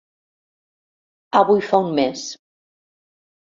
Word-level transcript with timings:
Avui 1.43 1.63
fa 1.69 1.83
un 1.87 1.95
mes. 2.03 2.27